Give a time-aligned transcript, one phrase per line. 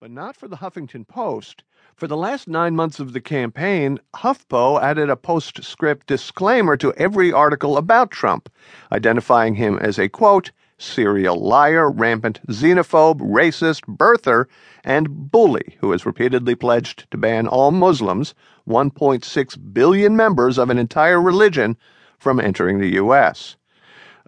[0.00, 1.62] but not for the Huffington Post.
[1.94, 7.30] For the last nine months of the campaign, HuffPo added a postscript disclaimer to every
[7.30, 8.50] article about Trump,
[8.90, 14.46] identifying him as a quote, serial liar, rampant xenophobe, racist, birther,
[14.84, 18.34] and bully who has repeatedly pledged to ban all Muslims,
[18.66, 21.76] 1.6 billion members of an entire religion,
[22.18, 23.56] from entering the U.S.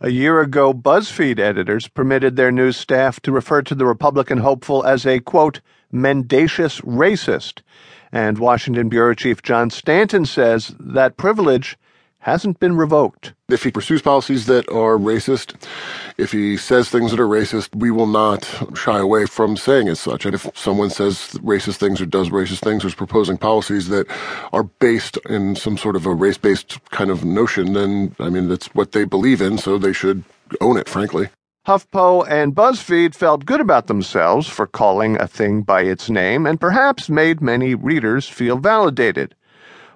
[0.05, 4.85] A year ago, BuzzFeed editors permitted their news staff to refer to the Republican hopeful
[4.85, 5.61] as a, quote,
[5.93, 7.61] mendacious racist.
[8.11, 11.79] And Washington Bureau Chief John Stanton says that privilege
[12.23, 13.35] hasn't been revoked.
[13.49, 15.55] If he pursues policies that are racist,
[16.17, 19.99] if he says things that are racist, we will not shy away from saying as
[19.99, 20.25] such.
[20.25, 24.07] And if someone says racist things or does racist things or is proposing policies that
[24.53, 28.49] are based in some sort of a race based kind of notion, then, I mean,
[28.49, 30.23] that's what they believe in, so they should
[30.61, 31.29] own it, frankly.
[31.67, 36.61] HuffPo and BuzzFeed felt good about themselves for calling a thing by its name and
[36.61, 39.35] perhaps made many readers feel validated.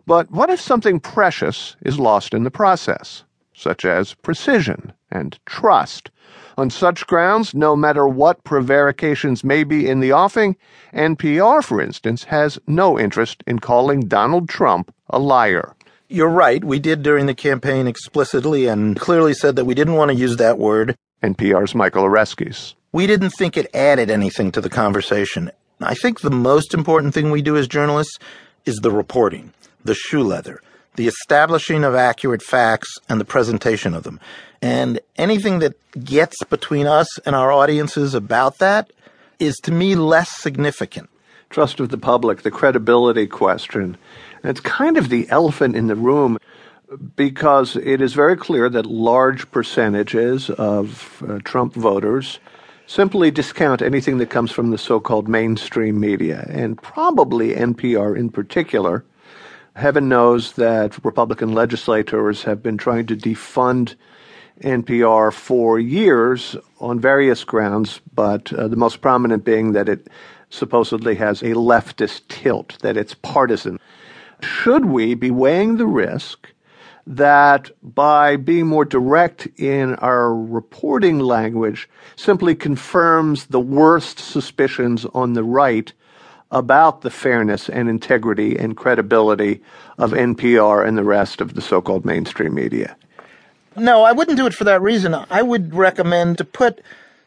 [0.07, 6.13] But what if something precious is lost in the process, such as precision and trust?
[6.57, 10.57] On such grounds, no matter what prevarications may be in the offing,
[10.95, 15.75] NPR, for instance, has no interest in calling Donald Trump a liar.
[16.09, 16.63] You're right.
[16.63, 20.37] We did during the campaign explicitly and clearly said that we didn't want to use
[20.37, 20.95] that word.
[21.21, 22.75] NPR's Michael Oreskes.
[22.93, 25.51] We didn't think it added anything to the conversation.
[25.81, 28.19] I think the most important thing we do as journalists
[28.65, 29.53] is the reporting
[29.87, 30.61] the shoe leather,
[30.97, 34.21] the establishing of accurate facts, and the presentation of them.
[34.63, 38.93] And anything that gets between us and our audiences about that
[39.39, 41.11] is to me less significant.
[41.51, 43.97] Trust of the public, the credibility question.
[44.43, 46.39] It's kind of the elephant in the room
[47.17, 52.39] because it is very clear that large percentages of uh, Trump voters
[52.87, 58.31] simply discount anything that comes from the so called mainstream media, and probably NPR in
[58.31, 59.05] particular
[59.77, 63.95] Heaven knows that Republican legislators have been trying to defund
[64.63, 70.09] NPR for years on various grounds, but uh, the most prominent being that it
[70.49, 73.79] supposedly has a leftist tilt, that it's partisan.
[74.41, 76.49] Should we be weighing the risk
[77.07, 81.87] that by being more direct in our reporting language
[82.17, 85.93] simply confirms the worst suspicions on the right
[86.51, 89.61] about the fairness and integrity and credibility
[89.99, 92.97] of NPR and the rest of the so called mainstream media.
[93.77, 95.15] No, I wouldn't do it for that reason.
[95.15, 96.81] I would recommend to put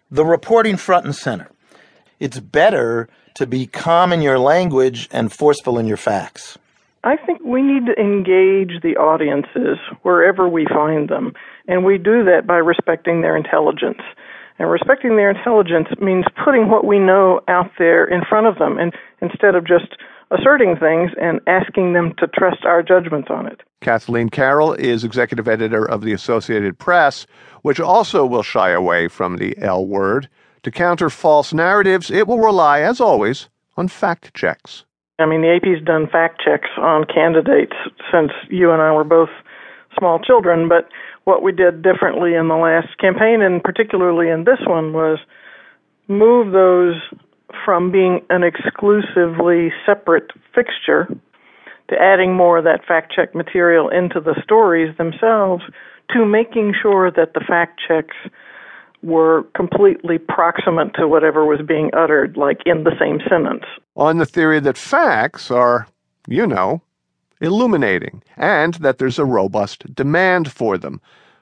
[0.09, 1.49] the reporting front and center.
[2.19, 6.57] It's better to be calm in your language and forceful in your facts.
[7.03, 11.33] I think we need to engage the audiences wherever we find them,
[11.67, 14.01] and we do that by respecting their intelligence.
[14.59, 18.77] And respecting their intelligence means putting what we know out there in front of them
[18.77, 19.95] and instead of just
[20.31, 23.61] asserting things and asking them to trust our judgments on it.
[23.81, 27.25] Kathleen Carroll is executive editor of the Associated Press,
[27.61, 30.29] which also will shy away from the L word.
[30.63, 33.47] To counter false narratives, it will rely, as always,
[33.77, 34.83] on fact checks.
[35.19, 37.75] I mean, the AP's done fact checks on candidates
[38.11, 39.29] since you and I were both
[39.99, 40.89] small children, but
[41.25, 45.19] what we did differently in the last campaign, and particularly in this one, was
[46.07, 46.95] move those
[47.65, 51.07] from being an exclusively separate fixture
[51.89, 55.63] to adding more of that fact check material into the stories themselves
[56.11, 58.15] to making sure that the fact checks
[59.01, 63.63] were completely proximate to whatever was being uttered, like in the same sentence.
[63.95, 65.87] On the theory that facts are,
[66.27, 66.81] you know,
[67.41, 71.01] illuminating, and that there's a robust demand for them.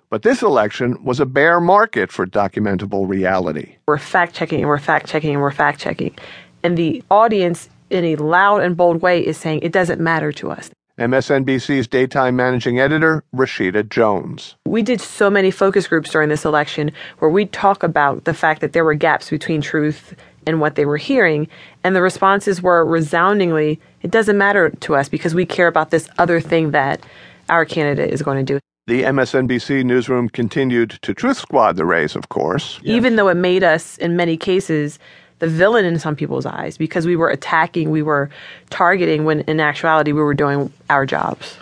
[0.10, 3.76] But this election was a bear market for documentable reality.
[3.88, 6.16] We're fact checking and we're fact checking and we're fact checking.
[6.64, 10.52] And the audience, in a loud and bold way, is saying it doesn't matter to
[10.52, 10.70] us.
[10.98, 14.56] MSNBC's daytime managing editor, Rashida Jones.
[14.66, 18.62] We did so many focus groups during this election where we talk about the fact
[18.62, 20.16] that there were gaps between truth
[20.48, 21.48] and what they were hearing.
[21.84, 26.10] And the responses were resoundingly, it doesn't matter to us because we care about this
[26.18, 27.06] other thing that
[27.50, 28.60] our candidate is going to do.
[28.88, 32.80] The MSNBC newsroom continued to truth squad the race, of course.
[32.82, 32.96] Yes.
[32.96, 34.98] Even though it made us, in many cases,
[35.40, 38.30] the villain in some people's eyes because we were attacking, we were
[38.70, 41.58] targeting when in actuality we were doing our jobs.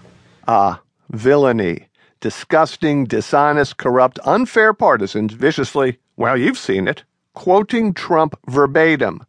[0.47, 0.79] Ah,
[1.11, 1.87] villainy.
[2.21, 7.03] Disgusting, dishonest, corrupt, unfair partisans viciously, well, you've seen it,
[7.35, 9.23] quoting Trump verbatim.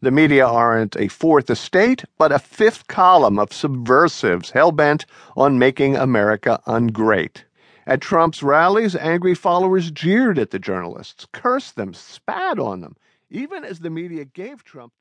[0.00, 5.06] The media aren't a fourth estate, but a fifth column of subversives hell bent
[5.36, 7.42] on making America ungreat.
[7.86, 12.96] At Trump's rallies, angry followers jeered at the journalists, cursed them, spat on them,
[13.30, 14.92] even as the media gave Trump